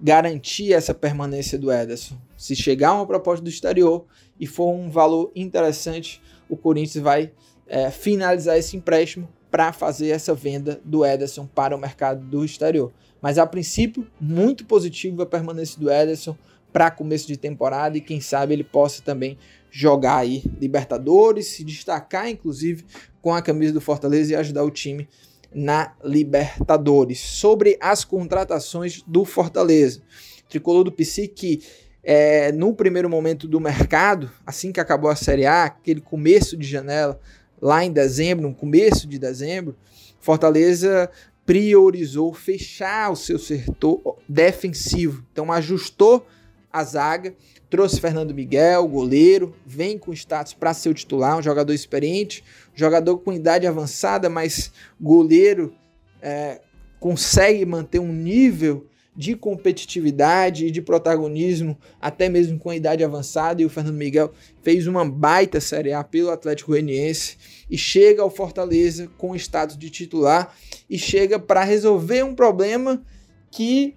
garantir 0.00 0.72
essa 0.72 0.94
permanência 0.94 1.58
do 1.58 1.72
Ederson. 1.72 2.16
Se 2.36 2.54
chegar 2.54 2.94
uma 2.94 3.06
proposta 3.06 3.42
do 3.42 3.50
exterior 3.50 4.06
e 4.38 4.46
for 4.46 4.72
um 4.72 4.88
valor 4.88 5.32
interessante, 5.34 6.22
o 6.48 6.56
Corinthians 6.56 7.02
vai 7.02 7.32
é, 7.66 7.90
finalizar 7.90 8.56
esse 8.56 8.76
empréstimo 8.76 9.28
para 9.50 9.72
fazer 9.72 10.10
essa 10.10 10.32
venda 10.32 10.80
do 10.84 11.04
Ederson 11.04 11.46
para 11.46 11.74
o 11.74 11.80
mercado 11.80 12.24
do 12.24 12.44
exterior. 12.44 12.92
Mas 13.20 13.38
a 13.38 13.46
princípio, 13.46 14.06
muito 14.20 14.64
positivo 14.66 15.20
a 15.22 15.26
permanência 15.26 15.80
do 15.80 15.90
Ederson 15.90 16.36
para 16.72 16.90
começo 16.90 17.26
de 17.26 17.36
temporada 17.36 17.96
e 17.96 18.00
quem 18.00 18.20
sabe 18.20 18.54
ele 18.54 18.64
possa 18.64 19.02
também 19.02 19.38
jogar 19.70 20.18
aí 20.18 20.44
Libertadores, 20.60 21.48
se 21.48 21.64
destacar 21.64 22.28
inclusive 22.28 22.84
com 23.20 23.34
a 23.34 23.42
camisa 23.42 23.72
do 23.72 23.80
Fortaleza 23.80 24.32
e 24.32 24.36
ajudar 24.36 24.64
o 24.64 24.70
time 24.70 25.08
na 25.54 25.94
Libertadores. 26.04 27.20
Sobre 27.20 27.76
as 27.80 28.04
contratações 28.04 29.02
do 29.06 29.24
Fortaleza, 29.24 30.02
tricolor 30.48 30.84
do 30.84 30.92
PC 30.92 31.28
que 31.28 31.62
é, 32.02 32.50
no 32.50 32.74
primeiro 32.74 33.08
momento 33.08 33.46
do 33.46 33.60
mercado, 33.60 34.30
assim 34.44 34.72
que 34.72 34.80
acabou 34.80 35.08
a 35.08 35.16
Série 35.16 35.46
A, 35.46 35.64
aquele 35.64 36.00
começo 36.00 36.56
de 36.56 36.66
janela, 36.66 37.20
lá 37.60 37.84
em 37.84 37.92
dezembro, 37.92 38.48
no 38.48 38.54
começo 38.54 39.06
de 39.06 39.18
dezembro, 39.18 39.76
Fortaleza 40.18 41.08
priorizou 41.46 42.32
fechar 42.32 43.10
o 43.10 43.16
seu 43.16 43.38
setor 43.38 44.18
defensivo. 44.28 45.24
Então 45.32 45.52
ajustou 45.52 46.26
a 46.72 46.82
zaga, 46.84 47.34
trouxe 47.68 48.00
Fernando 48.00 48.34
Miguel, 48.34 48.86
goleiro, 48.88 49.54
vem 49.66 49.98
com 49.98 50.12
status 50.12 50.54
para 50.54 50.72
ser 50.72 50.88
o 50.88 50.94
titular, 50.94 51.38
um 51.38 51.42
jogador 51.42 51.72
experiente, 51.72 52.42
jogador 52.74 53.18
com 53.18 53.32
idade 53.32 53.66
avançada, 53.66 54.30
mas 54.30 54.72
goleiro 55.00 55.74
é, 56.20 56.60
consegue 56.98 57.66
manter 57.66 57.98
um 57.98 58.12
nível 58.12 58.86
de 59.14 59.36
competitividade 59.36 60.66
e 60.66 60.70
de 60.70 60.80
protagonismo, 60.80 61.76
até 62.00 62.30
mesmo 62.30 62.58
com 62.58 62.70
a 62.70 62.76
idade 62.76 63.04
avançada, 63.04 63.60
e 63.60 63.66
o 63.66 63.68
Fernando 63.68 63.96
Miguel 63.96 64.32
fez 64.62 64.86
uma 64.86 65.04
baita 65.04 65.60
Série 65.60 65.92
A 65.92 66.02
pelo 66.02 66.30
Atlético 66.30 66.70
Goianiense 66.70 67.36
e 67.70 67.76
chega 67.76 68.22
ao 68.22 68.30
Fortaleza 68.30 69.10
com 69.18 69.36
status 69.36 69.76
de 69.76 69.90
titular 69.90 70.54
e 70.88 70.98
chega 70.98 71.38
para 71.38 71.62
resolver 71.62 72.22
um 72.22 72.34
problema 72.34 73.02
que 73.50 73.94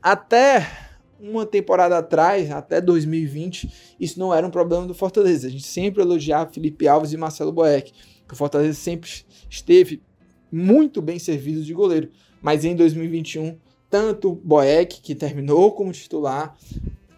até 0.00 0.85
uma 1.20 1.46
temporada 1.46 1.98
atrás, 1.98 2.50
até 2.50 2.80
2020, 2.80 3.96
isso 3.98 4.18
não 4.18 4.34
era 4.34 4.46
um 4.46 4.50
problema 4.50 4.86
do 4.86 4.94
Fortaleza. 4.94 5.46
A 5.46 5.50
gente 5.50 5.66
sempre 5.66 6.02
elogiava 6.02 6.52
Felipe 6.52 6.86
Alves 6.86 7.12
e 7.12 7.16
Marcelo 7.16 7.52
Boeck, 7.52 7.92
que 8.26 8.34
o 8.34 8.36
Fortaleza 8.36 8.74
sempre 8.74 9.10
esteve 9.48 10.02
muito 10.50 11.00
bem 11.00 11.18
servido 11.18 11.62
de 11.62 11.72
goleiro. 11.72 12.10
Mas 12.40 12.64
em 12.64 12.76
2021, 12.76 13.56
tanto 13.88 14.34
Boeck, 14.44 15.00
que 15.00 15.14
terminou 15.14 15.72
como 15.72 15.92
titular, 15.92 16.56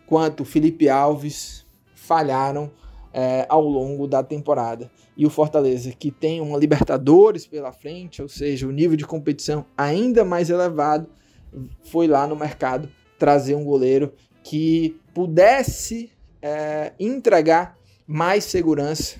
quanto 0.06 0.44
Felipe 0.44 0.88
Alves 0.88 1.66
falharam 1.94 2.70
é, 3.12 3.46
ao 3.48 3.62
longo 3.62 4.06
da 4.06 4.22
temporada. 4.22 4.90
E 5.16 5.26
o 5.26 5.30
Fortaleza, 5.30 5.92
que 5.92 6.10
tem 6.10 6.40
uma 6.40 6.56
Libertadores 6.58 7.46
pela 7.46 7.72
frente, 7.72 8.22
ou 8.22 8.28
seja, 8.28 8.66
o 8.66 8.70
nível 8.72 8.96
de 8.96 9.06
competição 9.06 9.64
ainda 9.76 10.24
mais 10.24 10.50
elevado, 10.50 11.08
foi 11.82 12.06
lá 12.06 12.26
no 12.26 12.36
mercado 12.36 12.88
trazer 13.18 13.54
um 13.54 13.64
goleiro 13.64 14.12
que 14.42 14.96
pudesse 15.12 16.10
é, 16.40 16.92
entregar 16.98 17.76
mais 18.06 18.44
segurança 18.44 19.16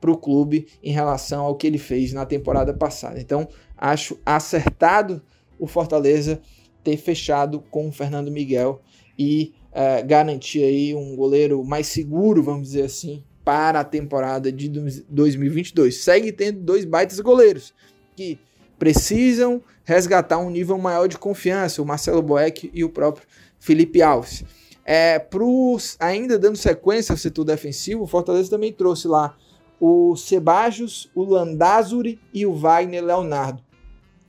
para 0.00 0.10
o 0.10 0.16
clube 0.16 0.66
em 0.82 0.92
relação 0.92 1.44
ao 1.44 1.54
que 1.54 1.66
ele 1.66 1.78
fez 1.78 2.12
na 2.12 2.26
temporada 2.26 2.74
passada. 2.74 3.20
Então, 3.20 3.48
acho 3.76 4.18
acertado 4.24 5.22
o 5.58 5.66
Fortaleza 5.66 6.40
ter 6.82 6.96
fechado 6.96 7.60
com 7.70 7.88
o 7.88 7.92
Fernando 7.92 8.30
Miguel 8.30 8.82
e 9.18 9.54
é, 9.72 10.02
garantir 10.02 10.62
aí 10.62 10.94
um 10.94 11.16
goleiro 11.16 11.64
mais 11.64 11.86
seguro, 11.86 12.42
vamos 12.42 12.68
dizer 12.68 12.82
assim, 12.82 13.24
para 13.44 13.80
a 13.80 13.84
temporada 13.84 14.50
de 14.52 14.68
2022. 14.68 16.02
Segue 16.02 16.32
tendo 16.32 16.60
dois 16.60 16.84
baitas 16.84 17.20
goleiros 17.20 17.72
que 18.16 18.38
precisam 18.84 19.62
resgatar 19.82 20.36
um 20.36 20.50
nível 20.50 20.76
maior 20.76 21.06
de 21.06 21.16
confiança, 21.16 21.80
o 21.80 21.86
Marcelo 21.86 22.20
Boeck 22.20 22.70
e 22.74 22.84
o 22.84 22.90
próprio 22.90 23.26
Felipe 23.58 24.02
Alves. 24.02 24.44
É, 24.84 25.18
pros, 25.18 25.96
ainda 25.98 26.38
dando 26.38 26.56
sequência 26.56 27.14
ao 27.14 27.16
setor 27.16 27.44
defensivo, 27.46 28.02
o 28.02 28.06
Fortaleza 28.06 28.50
também 28.50 28.70
trouxe 28.70 29.08
lá 29.08 29.38
o 29.80 30.14
Sebajos, 30.16 31.10
o 31.14 31.24
Landázuri 31.24 32.20
e 32.30 32.44
o 32.44 32.54
Wagner 32.54 33.02
Leonardo, 33.02 33.62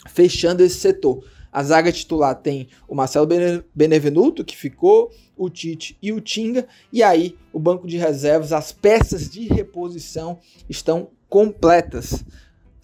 fechando 0.07 0.63
esse 0.63 0.77
setor. 0.77 1.21
A 1.51 1.61
zaga 1.61 1.91
titular 1.91 2.35
tem 2.35 2.69
o 2.87 2.95
Marcelo 2.95 3.27
Benevenuto, 3.75 4.45
que 4.45 4.55
ficou, 4.55 5.11
o 5.35 5.49
Tite 5.49 5.97
e 6.01 6.13
o 6.13 6.21
Tinga, 6.21 6.65
e 6.93 7.03
aí 7.03 7.37
o 7.51 7.59
banco 7.59 7.85
de 7.85 7.97
reservas, 7.97 8.53
as 8.53 8.71
peças 8.71 9.29
de 9.29 9.47
reposição 9.47 10.39
estão 10.69 11.09
completas. 11.27 12.23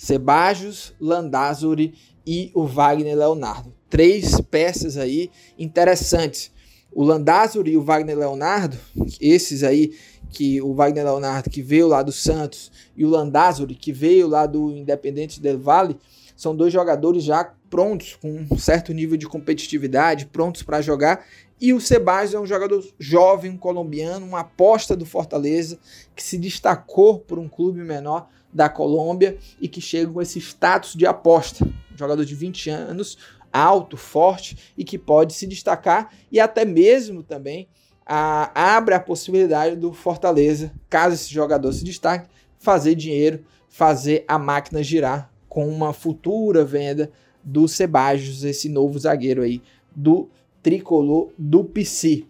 Sebajos, 0.01 0.95
Landázuri 0.99 1.93
e 2.25 2.49
o 2.55 2.65
Wagner 2.65 3.15
Leonardo. 3.15 3.71
Três 3.87 4.41
peças 4.41 4.97
aí 4.97 5.29
interessantes. 5.59 6.51
O 6.91 7.03
Landázuri 7.03 7.73
e 7.73 7.77
o 7.77 7.83
Wagner 7.83 8.17
Leonardo, 8.17 8.75
esses 9.21 9.61
aí 9.61 9.93
que 10.31 10.59
o 10.59 10.73
Wagner 10.73 11.05
Leonardo 11.05 11.51
que 11.51 11.61
veio 11.61 11.87
lá 11.87 12.01
do 12.01 12.11
Santos 12.11 12.71
e 12.97 13.05
o 13.05 13.09
Landázuri 13.09 13.75
que 13.75 13.93
veio 13.93 14.27
lá 14.27 14.47
do 14.47 14.71
Independente 14.71 15.39
del 15.39 15.59
Valle, 15.59 15.95
são 16.35 16.55
dois 16.55 16.73
jogadores 16.73 17.23
já 17.23 17.53
prontos, 17.69 18.17
com 18.19 18.47
um 18.49 18.57
certo 18.57 18.91
nível 18.95 19.17
de 19.17 19.27
competitividade, 19.27 20.25
prontos 20.25 20.63
para 20.63 20.81
jogar. 20.81 21.23
E 21.61 21.73
o 21.73 21.79
Sebas 21.79 22.33
é 22.33 22.39
um 22.39 22.45
jogador 22.45 22.83
jovem, 22.97 23.51
um 23.51 23.57
colombiano, 23.57 24.25
uma 24.25 24.39
aposta 24.39 24.95
do 24.95 25.05
Fortaleza, 25.05 25.77
que 26.15 26.23
se 26.23 26.35
destacou 26.35 27.19
por 27.19 27.37
um 27.37 27.47
clube 27.47 27.83
menor 27.83 28.27
da 28.51 28.67
Colômbia 28.67 29.37
e 29.61 29.67
que 29.67 29.79
chega 29.79 30.11
com 30.11 30.19
esse 30.19 30.39
status 30.39 30.95
de 30.95 31.05
aposta. 31.05 31.63
Um 31.63 31.95
jogador 31.95 32.25
de 32.25 32.33
20 32.33 32.71
anos, 32.71 33.15
alto, 33.53 33.95
forte 33.95 34.73
e 34.75 34.83
que 34.83 34.97
pode 34.97 35.33
se 35.33 35.45
destacar 35.45 36.11
e 36.31 36.39
até 36.39 36.65
mesmo 36.65 37.21
também 37.21 37.67
a, 38.03 38.75
abre 38.75 38.95
a 38.95 38.99
possibilidade 38.99 39.75
do 39.75 39.93
Fortaleza, 39.93 40.73
caso 40.89 41.13
esse 41.13 41.31
jogador 41.31 41.71
se 41.73 41.83
destaque, 41.83 42.27
fazer 42.57 42.95
dinheiro, 42.95 43.45
fazer 43.69 44.25
a 44.27 44.39
máquina 44.39 44.81
girar 44.81 45.31
com 45.47 45.67
uma 45.69 45.93
futura 45.93 46.65
venda 46.65 47.11
do 47.43 47.67
Sebajos, 47.67 48.43
esse 48.43 48.67
novo 48.67 48.97
zagueiro 48.97 49.43
aí 49.43 49.61
do 49.95 50.27
tricolor 50.61 51.31
do 51.37 51.63
PC. 51.63 52.25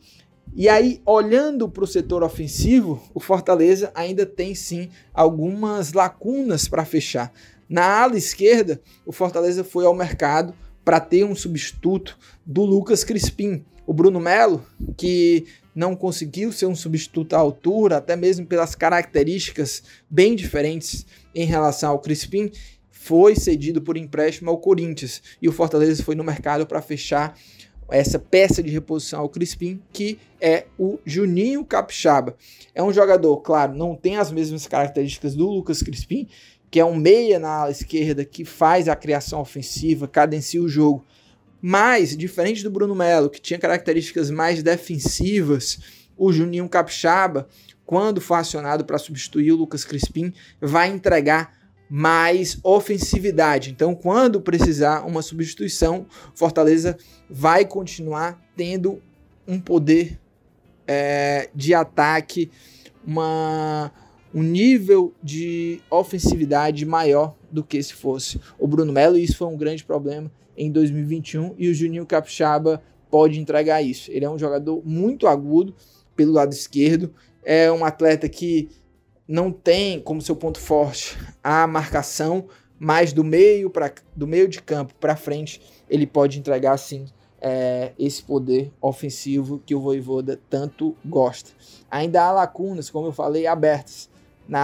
E 0.54 0.68
aí, 0.68 1.02
olhando 1.06 1.70
para 1.70 1.84
o 1.84 1.88
setor 1.88 2.24
ofensivo, 2.24 3.02
o 3.14 3.20
Fortaleza 3.20 3.92
ainda 3.96 4.26
tem 4.26 4.54
sim 4.54 4.90
algumas 5.14 5.94
lacunas 5.94 6.68
para 6.68 6.84
fechar. 6.84 7.32
Na 7.70 8.02
ala 8.02 8.18
esquerda, 8.18 8.82
o 9.06 9.14
Fortaleza 9.14 9.64
foi 9.64 9.86
ao 9.86 9.94
mercado 9.94 10.54
para 10.84 11.00
ter 11.00 11.24
um 11.24 11.36
substituto 11.36 12.18
do 12.46 12.64
Lucas 12.64 13.04
Crispim. 13.04 13.64
O 13.88 13.94
Bruno 13.94 14.20
Melo, 14.20 14.66
que 14.98 15.46
não 15.74 15.96
conseguiu 15.96 16.52
ser 16.52 16.66
um 16.66 16.76
substituto 16.76 17.34
à 17.34 17.40
altura, 17.40 17.98
até 17.98 18.18
mesmo 18.18 18.46
pelas 18.46 18.76
características 18.76 19.84
bem 20.10 20.36
diferentes 20.36 21.06
em 21.34 21.46
relação 21.46 21.92
ao 21.92 22.00
Crispim, 22.00 22.52
foi 22.90 23.36
cedido 23.36 23.82
por 23.82 23.96
empréstimo 23.96 24.50
ao 24.50 24.58
Corinthians. 24.58 25.22
E 25.42 25.48
o 25.48 25.52
Fortaleza 25.54 26.04
foi 26.04 26.14
no 26.14 26.24
mercado 26.24 26.68
para 26.68 26.82
fechar 26.82 27.38
essa 27.92 28.18
peça 28.18 28.64
de 28.64 28.70
reposição 28.70 29.20
ao 29.20 29.30
Crispim, 29.30 29.82
que 29.92 30.18
é 30.40 30.66
o 30.80 30.98
Juninho 31.06 31.66
Capixaba. 31.66 32.36
É 32.74 32.82
um 32.82 32.94
jogador, 32.94 33.38
claro, 33.38 33.76
não 33.76 33.96
tem 33.96 34.18
as 34.18 34.32
mesmas 34.32 34.66
características 34.66 35.36
do 35.36 35.48
Lucas 35.48 35.84
Crispim, 35.84 36.28
que 36.72 36.80
é 36.80 36.86
um 36.86 36.96
meia 36.96 37.38
na 37.38 37.50
ala 37.50 37.72
esquerda 37.72 38.24
que 38.24 38.46
faz 38.46 38.88
a 38.88 38.96
criação 38.96 39.42
ofensiva, 39.42 40.08
cadencia 40.08 40.62
o 40.62 40.70
jogo. 40.70 41.06
Mas, 41.62 42.16
diferente 42.16 42.64
do 42.64 42.72
Bruno 42.72 42.96
Melo, 42.96 43.30
que 43.30 43.42
tinha 43.42 43.60
características 43.60 44.32
mais 44.32 44.64
defensivas, 44.64 45.80
o 46.18 46.32
Juninho 46.32 46.68
Capixaba, 46.70 47.48
quando 47.86 48.22
for 48.22 48.36
acionado 48.36 48.86
para 48.86 48.98
substituir 48.98 49.52
o 49.52 49.58
Lucas 49.58 49.84
Crispim, 49.84 50.34
vai 50.62 50.90
entregar 50.90 51.61
mais 51.94 52.58
ofensividade. 52.64 53.70
Então, 53.70 53.94
quando 53.94 54.40
precisar 54.40 55.06
uma 55.06 55.22
substituição, 55.22 56.06
Fortaleza 56.34 56.98
vai 57.30 57.66
continuar 57.66 58.42
tendo 58.56 59.02
um 59.46 59.60
poder 59.60 60.18
é, 60.88 61.50
de 61.54 61.74
ataque, 61.74 62.50
uma, 63.06 63.92
um 64.34 64.42
nível 64.42 65.14
de 65.22 65.82
ofensividade 65.90 66.86
maior 66.86 67.36
do 67.52 67.62
que 67.62 67.84
se 67.84 67.94
fosse 67.94 68.40
o 68.58 68.66
Bruno 68.66 68.94
Melo, 68.94 69.18
e 69.18 69.24
isso 69.26 69.36
foi 69.36 69.48
um 69.48 69.58
grande 69.58 69.84
problema 69.84 70.32
em 70.56 70.72
2021, 70.72 71.56
e 71.58 71.68
o 71.68 71.74
Juninho 71.74 72.06
Capixaba 72.06 72.82
pode 73.10 73.38
entregar 73.38 73.82
isso. 73.82 74.10
Ele 74.14 74.24
é 74.24 74.30
um 74.30 74.40
jogador 74.40 74.82
muito 74.86 75.28
agudo 75.28 75.76
pelo 76.16 76.32
lado 76.32 76.54
esquerdo, 76.54 77.14
é 77.44 77.70
um 77.70 77.84
atleta 77.84 78.30
que 78.30 78.70
não 79.32 79.50
tem 79.50 79.98
como 80.02 80.22
seu 80.22 80.36
ponto 80.36 80.60
forte 80.60 81.18
a 81.42 81.66
marcação, 81.66 82.48
mas 82.78 83.14
do 83.14 83.24
meio 83.24 83.70
para 83.70 83.94
do 84.14 84.28
meio 84.28 84.46
de 84.46 84.62
campo 84.62 84.94
para 85.00 85.16
frente 85.16 85.62
ele 85.90 86.06
pode 86.06 86.38
entregar 86.38 86.78
sim 86.78 87.06
é, 87.40 87.94
esse 87.98 88.22
poder 88.22 88.74
ofensivo 88.82 89.64
que 89.66 89.74
o 89.74 89.80
Voivoda 89.80 90.38
tanto 90.50 90.98
gosta. 91.06 91.52
Ainda 91.90 92.22
há 92.22 92.32
lacunas, 92.34 92.90
como 92.90 93.08
eu 93.08 93.14
falei, 93.14 93.48
abertas. 93.48 94.10
Na 94.50 94.60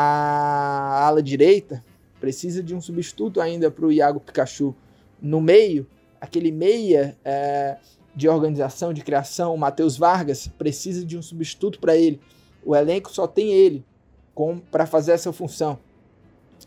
ala 1.01 1.23
direita, 1.23 1.81
precisa 2.19 2.61
de 2.61 2.75
um 2.75 2.81
substituto 2.81 3.39
ainda 3.39 3.71
para 3.71 3.85
o 3.85 3.91
Iago 3.91 4.19
Pikachu. 4.19 4.75
No 5.21 5.39
meio, 5.39 5.87
aquele 6.19 6.51
meia 6.51 7.17
é, 7.23 7.77
de 8.13 8.27
organização, 8.27 8.91
de 8.91 9.01
criação, 9.01 9.55
o 9.55 9.57
Matheus 9.57 9.97
Vargas, 9.97 10.49
precisa 10.57 11.05
de 11.05 11.17
um 11.17 11.21
substituto 11.21 11.79
para 11.79 11.95
ele. 11.95 12.19
O 12.65 12.75
elenco 12.75 13.09
só 13.09 13.25
tem 13.25 13.53
ele 13.53 13.85
para 14.71 14.85
fazer 14.85 15.13
essa 15.13 15.33
função. 15.33 15.79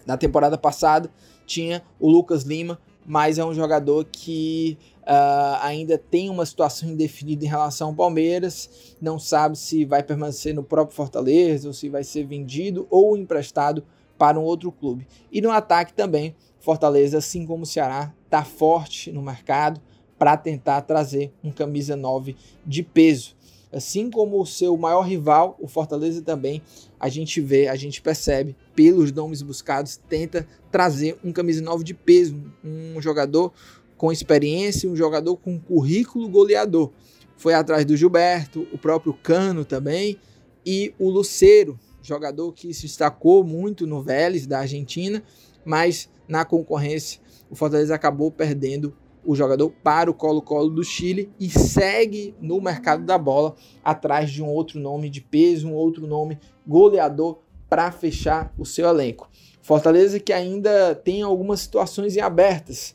Na 0.07 0.17
temporada 0.17 0.59
passada 0.59 1.11
tinha 1.47 1.83
o 1.99 2.09
Lucas 2.09 2.43
Lima, 2.43 2.79
mas 3.07 3.39
é 3.39 3.45
um 3.45 3.55
jogador 3.55 4.07
que 4.11 4.79
uh, 5.03 5.59
ainda 5.63 5.99
tem 5.99 6.31
uma 6.31 6.47
situação 6.47 6.89
indefinida 6.89 7.45
em 7.45 7.49
relação 7.49 7.89
ao 7.89 7.95
Palmeiras, 7.95 8.97
não 9.01 9.19
sabe 9.19 9.59
se 9.59 9.85
vai 9.85 10.03
permanecer 10.03 10.55
no 10.55 10.63
próprio 10.63 10.97
Fortaleza 10.97 11.69
ou 11.69 11.75
se 11.75 11.89
vai 11.89 12.05
ser 12.05 12.25
vendido 12.25 12.87
ou 12.91 13.17
emprestado 13.17 13.85
para 14.19 14.39
um 14.39 14.43
outro 14.43 14.71
clube. 14.71 15.07
E 15.33 15.41
no 15.41 15.51
ataque 15.51 15.93
também, 15.93 16.35
Fortaleza, 16.61 17.19
assim 17.19 17.47
como 17.47 17.63
o 17.63 17.67
Ceará, 17.67 18.13
está 18.25 18.45
forte 18.45 19.11
no 19.11 19.23
mercado 19.23 19.81
para 20.19 20.37
tentar 20.37 20.83
trazer 20.83 21.33
um 21.43 21.51
camisa 21.51 21.97
9 21.97 22.37
de 22.67 22.83
peso. 22.83 23.35
Assim 23.73 24.11
como 24.11 24.41
o 24.41 24.47
seu 24.47 24.77
maior 24.77 25.03
rival, 25.03 25.57
o 25.61 25.69
Fortaleza 25.69 26.21
também, 26.23 26.61
a 26.99 27.09
gente 27.09 27.41
vê, 27.41 27.69
a 27.69 27.77
gente 27.77 28.03
percebe 28.03 28.57
pelos 28.75 29.13
nomes 29.13 29.43
buscados, 29.43 29.97
tenta 30.09 30.47
trazer 30.73 31.17
um 31.23 31.33
camisa 31.33 31.63
9 31.63 31.85
de 31.85 31.95
peso, 31.95 32.37
um 32.65 33.01
jogador 33.01 33.53
com 33.97 34.11
experiência, 34.11 34.91
um 34.91 34.97
jogador 34.97 35.37
com 35.37 35.59
currículo 35.59 36.29
goleador. 36.29 36.91
Foi 37.37 37.55
atrás 37.55 37.85
do 37.85 37.97
Gilberto, 37.97 38.67
o 38.73 38.79
próprio 38.79 39.15
Cano 39.15 39.65
também 39.65 40.19
e 40.67 40.93
o 40.99 41.09
Luceiro, 41.09 41.79
jogador 42.03 42.53
que 42.53 42.75
se 42.75 42.83
destacou 42.83 43.45
muito 43.45 43.87
no 43.87 44.03
Vélez 44.03 44.47
da 44.47 44.61
Argentina, 44.61 45.23
mas 45.65 46.09
na 46.27 46.45
concorrência 46.45 47.21
o 47.49 47.55
Fortaleza 47.55 47.95
acabou 47.95 48.31
perdendo 48.31 48.97
o 49.25 49.35
jogador 49.35 49.71
para 49.83 50.11
o 50.11 50.15
Colo-Colo 50.15 50.71
do 50.71 50.83
Chile 50.83 51.31
e 51.39 51.49
segue 51.49 52.35
no 52.41 52.61
mercado 52.61 53.05
da 53.05 53.19
bola 53.19 53.55
atrás 53.85 54.31
de 54.31 54.43
um 54.43 54.49
outro 54.49 54.79
nome 54.81 55.11
de 55.11 55.21
peso, 55.21 55.69
um 55.69 55.75
outro 55.75 56.07
nome 56.07 56.39
goleador 56.67 57.39
para 57.69 57.93
fechar 57.93 58.53
o 58.59 58.65
seu 58.65 58.89
elenco. 58.89 59.29
Fortaleza 59.63 60.19
que 60.19 60.33
ainda 60.33 60.95
tem 60.95 61.23
algumas 61.23 61.61
situações 61.61 62.17
em 62.17 62.21
abertas. 62.21 62.95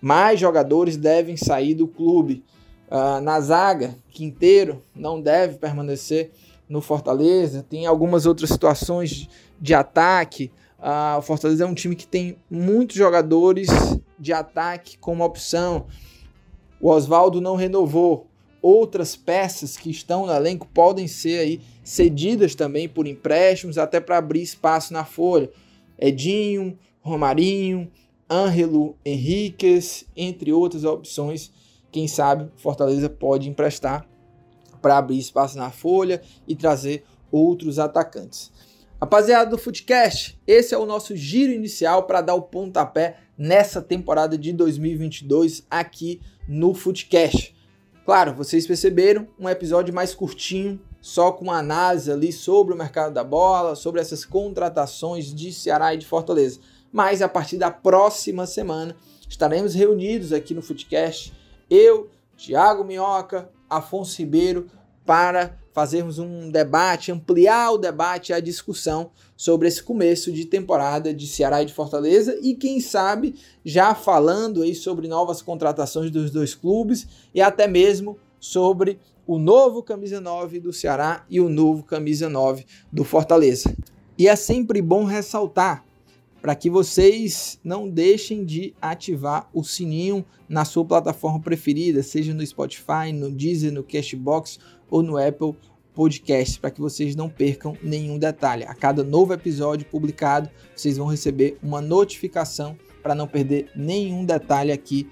Mais 0.00 0.40
jogadores 0.40 0.96
devem 0.96 1.36
sair 1.36 1.74
do 1.74 1.86
clube. 1.86 2.44
Uh, 2.88 3.20
na 3.20 3.40
zaga, 3.40 3.94
Quinteiro 4.10 4.82
não 4.94 5.20
deve 5.20 5.58
permanecer 5.58 6.30
no 6.68 6.80
Fortaleza. 6.80 7.64
Tem 7.68 7.86
algumas 7.86 8.26
outras 8.26 8.50
situações 8.50 9.28
de 9.60 9.74
ataque. 9.74 10.50
Uh, 10.78 11.18
o 11.18 11.22
Fortaleza 11.22 11.64
é 11.64 11.66
um 11.66 11.74
time 11.74 11.94
que 11.94 12.06
tem 12.06 12.36
muitos 12.50 12.96
jogadores 12.96 13.68
de 14.22 14.32
ataque 14.32 14.96
como 14.98 15.24
opção. 15.24 15.86
O 16.80 16.88
Oswaldo 16.88 17.40
não 17.40 17.56
renovou. 17.56 18.28
Outras 18.62 19.16
peças 19.16 19.76
que 19.76 19.90
estão 19.90 20.26
no 20.26 20.32
elenco 20.32 20.68
podem 20.72 21.08
ser 21.08 21.40
aí 21.40 21.60
cedidas 21.82 22.54
também 22.54 22.88
por 22.88 23.08
empréstimos, 23.08 23.76
até 23.76 23.98
para 23.98 24.18
abrir 24.18 24.40
espaço 24.40 24.92
na 24.92 25.04
folha. 25.04 25.50
Edinho, 25.98 26.78
Romarinho, 27.00 27.90
Ângelo 28.30 28.96
Henriquez, 29.04 30.04
entre 30.16 30.52
outras 30.52 30.84
opções. 30.84 31.52
Quem 31.90 32.06
sabe 32.06 32.48
Fortaleza 32.56 33.10
pode 33.10 33.48
emprestar 33.48 34.06
para 34.80 34.98
abrir 34.98 35.18
espaço 35.18 35.58
na 35.58 35.72
folha 35.72 36.22
e 36.46 36.54
trazer 36.54 37.04
outros 37.32 37.80
atacantes. 37.80 38.52
Rapaziada 39.00 39.50
do 39.50 39.58
Footcast, 39.58 40.38
esse 40.46 40.72
é 40.72 40.78
o 40.78 40.86
nosso 40.86 41.16
giro 41.16 41.52
inicial 41.52 42.04
para 42.04 42.20
dar 42.20 42.36
o 42.36 42.42
pontapé 42.42 43.16
nessa 43.42 43.82
temporada 43.82 44.38
de 44.38 44.52
2022 44.52 45.66
aqui 45.68 46.20
no 46.46 46.74
Footcast. 46.74 47.52
Claro, 48.04 48.34
vocês 48.34 48.68
perceberam 48.68 49.26
um 49.36 49.48
episódio 49.48 49.92
mais 49.92 50.14
curtinho, 50.14 50.80
só 51.00 51.32
com 51.32 51.50
análise 51.50 52.12
ali 52.12 52.32
sobre 52.32 52.72
o 52.72 52.76
mercado 52.76 53.12
da 53.12 53.24
bola, 53.24 53.74
sobre 53.74 54.00
essas 54.00 54.24
contratações 54.24 55.34
de 55.34 55.52
Ceará 55.52 55.92
e 55.92 55.98
de 55.98 56.06
Fortaleza. 56.06 56.60
Mas 56.92 57.20
a 57.20 57.28
partir 57.28 57.56
da 57.56 57.68
próxima 57.68 58.46
semana 58.46 58.94
estaremos 59.28 59.74
reunidos 59.74 60.32
aqui 60.32 60.54
no 60.54 60.62
Footcast, 60.62 61.32
eu, 61.68 62.10
Thiago 62.36 62.84
Minhoca, 62.84 63.50
Afonso 63.68 64.18
Ribeiro, 64.18 64.68
para 65.04 65.58
fazermos 65.72 66.18
um 66.18 66.50
debate, 66.50 67.10
ampliar 67.10 67.72
o 67.72 67.78
debate, 67.78 68.32
a 68.32 68.40
discussão 68.40 69.10
sobre 69.36 69.68
esse 69.68 69.82
começo 69.82 70.30
de 70.30 70.44
temporada 70.44 71.12
de 71.12 71.26
Ceará 71.26 71.62
e 71.62 71.66
de 71.66 71.72
Fortaleza 71.72 72.38
e 72.42 72.54
quem 72.54 72.80
sabe 72.80 73.34
já 73.64 73.94
falando 73.94 74.62
aí 74.62 74.74
sobre 74.74 75.08
novas 75.08 75.40
contratações 75.40 76.10
dos 76.10 76.30
dois 76.30 76.54
clubes 76.54 77.06
e 77.34 77.40
até 77.40 77.66
mesmo 77.66 78.18
sobre 78.38 78.98
o 79.26 79.38
novo 79.38 79.82
camisa 79.82 80.20
9 80.20 80.60
do 80.60 80.72
Ceará 80.72 81.24
e 81.30 81.40
o 81.40 81.48
novo 81.48 81.82
camisa 81.82 82.28
9 82.28 82.66
do 82.92 83.04
Fortaleza. 83.04 83.74
E 84.18 84.28
é 84.28 84.36
sempre 84.36 84.82
bom 84.82 85.04
ressaltar 85.04 85.84
para 86.42 86.56
que 86.56 86.68
vocês 86.68 87.58
não 87.62 87.88
deixem 87.88 88.44
de 88.44 88.74
ativar 88.82 89.48
o 89.54 89.62
sininho 89.62 90.24
na 90.48 90.64
sua 90.64 90.84
plataforma 90.84 91.38
preferida, 91.38 92.02
seja 92.02 92.34
no 92.34 92.44
Spotify, 92.44 93.12
no 93.14 93.30
Deezer, 93.30 93.72
no 93.72 93.84
Cashbox 93.84 94.58
ou 94.92 95.02
no 95.02 95.16
Apple 95.16 95.56
Podcast, 95.94 96.60
para 96.60 96.70
que 96.70 96.80
vocês 96.80 97.16
não 97.16 97.28
percam 97.30 97.74
nenhum 97.82 98.18
detalhe. 98.18 98.64
A 98.64 98.74
cada 98.74 99.02
novo 99.02 99.32
episódio 99.32 99.86
publicado, 99.86 100.50
vocês 100.76 100.98
vão 100.98 101.06
receber 101.06 101.56
uma 101.62 101.80
notificação 101.80 102.76
para 103.02 103.14
não 103.14 103.26
perder 103.26 103.70
nenhum 103.74 104.26
detalhe 104.26 104.70
aqui 104.70 105.08